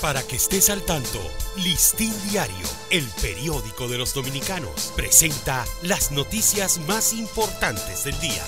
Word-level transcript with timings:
Para 0.00 0.22
que 0.22 0.36
estés 0.36 0.70
al 0.70 0.80
tanto, 0.82 1.20
Listín 1.58 2.14
Diario, 2.30 2.66
el 2.90 3.06
periódico 3.20 3.86
de 3.86 3.98
los 3.98 4.14
dominicanos, 4.14 4.94
presenta 4.96 5.66
las 5.82 6.10
noticias 6.10 6.78
más 6.88 7.12
importantes 7.12 8.04
del 8.04 8.18
día. 8.18 8.42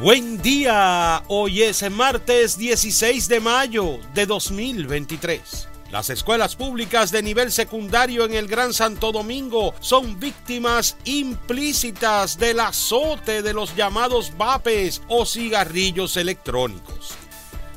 Buen 0.00 0.40
día, 0.40 1.24
hoy 1.26 1.64
es 1.64 1.90
martes 1.90 2.56
16 2.56 3.26
de 3.26 3.40
mayo 3.40 3.98
de 4.14 4.26
2023. 4.26 5.66
Las 5.90 6.10
escuelas 6.10 6.54
públicas 6.54 7.10
de 7.10 7.24
nivel 7.24 7.50
secundario 7.50 8.24
en 8.24 8.34
el 8.34 8.46
Gran 8.46 8.72
Santo 8.72 9.10
Domingo 9.10 9.74
son 9.80 10.20
víctimas 10.20 10.96
implícitas 11.06 12.38
del 12.38 12.60
azote 12.60 13.42
de 13.42 13.52
los 13.52 13.74
llamados 13.74 14.32
vapes 14.38 15.02
o 15.08 15.26
cigarrillos 15.26 16.16
electrónicos. 16.16 17.16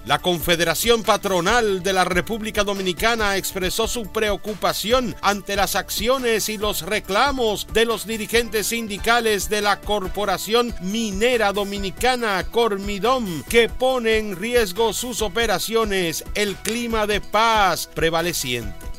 La 0.06 0.20
Confederación 0.20 1.02
Patronal 1.04 1.82
de 1.82 1.94
la 1.94 2.04
República 2.04 2.66
Dominicana 2.66 3.38
expresó 3.38 3.88
su 3.88 4.12
preocupación 4.12 5.16
ante 5.22 5.56
las 5.56 5.78
acciones 5.78 6.50
y 6.50 6.58
los 6.58 6.82
reclamos 6.82 7.68
de 7.72 7.86
los 7.86 8.06
dirigentes 8.06 8.68
sindicales 8.68 9.48
de 9.48 9.62
la 9.62 9.80
Corporación 9.80 10.76
Minera 10.82 11.54
Dominicana 11.54 12.46
Cormidom 12.52 13.44
que 13.44 13.70
pone 13.70 14.18
en 14.18 14.36
riesgo 14.36 14.92
sus 14.92 15.22
operaciones 15.22 16.26
el 16.36 16.58
clima 16.58 17.08
de 17.08 17.22
paz 17.22 17.90
prevaleciente. 17.94 18.93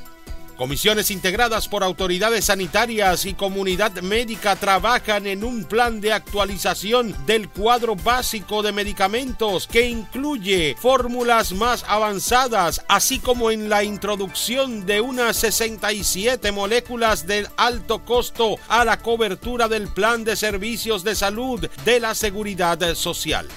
Comisiones 0.57 1.11
integradas 1.11 1.67
por 1.67 1.83
autoridades 1.83 2.45
sanitarias 2.45 3.27
y 3.27 3.35
comunidad 3.35 3.91
médica 4.03 4.55
trabajan 4.55 5.27
en 5.27 5.43
un 5.43 5.65
plan 5.65 6.01
de 6.01 6.13
actualización 6.13 7.13
del 7.27 7.49
cuadro 7.49 7.97
básico 7.97 8.63
de 8.63 8.71
medicamentos 8.71 9.67
que 9.67 9.89
incluye 9.89 10.77
fórmulas 10.79 11.53
más 11.53 11.85
avanzadas, 11.89 12.85
así 12.87 13.19
como 13.19 13.51
en 13.51 13.69
la 13.69 13.83
introducción 13.83 14.87
de 14.87 15.01
unas 15.01 15.39
67 15.39 16.53
moléculas 16.53 17.27
de 17.27 17.49
alto 17.57 18.05
costo 18.05 18.57
a 18.69 18.85
la 18.85 19.01
cobertura 19.01 19.67
del 19.67 19.89
plan 19.89 20.23
de 20.23 20.37
servicios 20.37 21.03
de 21.03 21.17
salud 21.17 21.69
de 21.85 21.99
la 21.99 22.15
seguridad 22.15 22.95
social. 22.95 23.49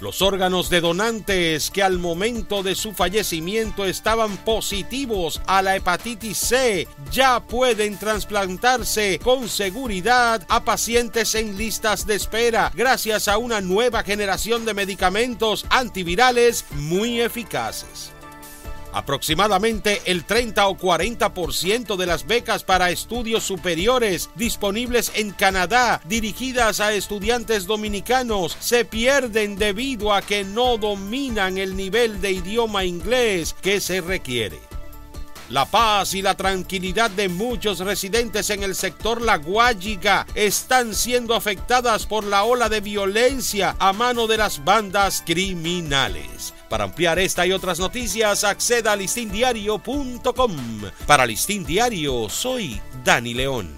Los 0.00 0.22
órganos 0.22 0.70
de 0.70 0.80
donantes 0.80 1.72
que 1.72 1.82
al 1.82 1.98
momento 1.98 2.62
de 2.62 2.76
su 2.76 2.92
fallecimiento 2.92 3.84
estaban 3.84 4.36
positivos 4.38 5.40
a 5.46 5.60
la 5.60 5.74
hepatitis 5.74 6.38
C 6.38 6.86
ya 7.10 7.40
pueden 7.40 7.98
trasplantarse 7.98 9.18
con 9.22 9.48
seguridad 9.48 10.46
a 10.48 10.64
pacientes 10.64 11.34
en 11.34 11.56
listas 11.56 12.06
de 12.06 12.14
espera 12.14 12.70
gracias 12.74 13.26
a 13.26 13.38
una 13.38 13.60
nueva 13.60 14.04
generación 14.04 14.64
de 14.64 14.74
medicamentos 14.74 15.66
antivirales 15.68 16.64
muy 16.76 17.20
eficaces. 17.20 18.12
Aproximadamente 18.98 20.02
el 20.06 20.24
30 20.24 20.66
o 20.66 20.76
40% 20.76 21.94
de 21.94 22.04
las 22.04 22.26
becas 22.26 22.64
para 22.64 22.90
estudios 22.90 23.44
superiores 23.44 24.28
disponibles 24.34 25.12
en 25.14 25.30
Canadá 25.30 26.00
dirigidas 26.06 26.80
a 26.80 26.92
estudiantes 26.92 27.66
dominicanos 27.66 28.56
se 28.58 28.84
pierden 28.84 29.54
debido 29.54 30.12
a 30.12 30.20
que 30.20 30.42
no 30.42 30.78
dominan 30.78 31.58
el 31.58 31.76
nivel 31.76 32.20
de 32.20 32.32
idioma 32.32 32.84
inglés 32.84 33.54
que 33.62 33.80
se 33.80 34.00
requiere. 34.00 34.58
La 35.50 35.64
paz 35.64 36.12
y 36.12 36.20
la 36.20 36.36
tranquilidad 36.36 37.10
de 37.10 37.30
muchos 37.30 37.78
residentes 37.78 38.50
en 38.50 38.62
el 38.62 38.74
sector 38.74 39.22
La 39.22 39.38
Guayiga 39.38 40.26
están 40.34 40.94
siendo 40.94 41.34
afectadas 41.34 42.04
por 42.04 42.24
la 42.24 42.44
ola 42.44 42.68
de 42.68 42.82
violencia 42.82 43.74
a 43.78 43.94
mano 43.94 44.26
de 44.26 44.36
las 44.36 44.62
bandas 44.62 45.22
criminales. 45.24 46.52
Para 46.68 46.84
ampliar 46.84 47.18
esta 47.18 47.46
y 47.46 47.52
otras 47.52 47.78
noticias, 47.78 48.44
acceda 48.44 48.92
a 48.92 48.96
listindiario.com. 48.96 50.82
Para 51.06 51.24
Listín 51.24 51.64
Diario, 51.64 52.28
soy 52.28 52.78
Dani 53.02 53.32
León. 53.32 53.74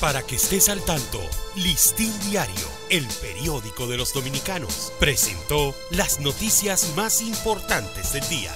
Para 0.00 0.22
que 0.22 0.36
estés 0.36 0.68
al 0.68 0.82
tanto, 0.82 1.20
Listín 1.56 2.12
Diario, 2.28 2.68
el 2.90 3.06
periódico 3.22 3.86
de 3.86 3.96
los 3.96 4.12
dominicanos, 4.12 4.92
presentó 5.00 5.74
las 5.90 6.20
noticias 6.20 6.92
más 6.94 7.22
importantes 7.22 8.12
del 8.12 8.28
día. 8.28 8.54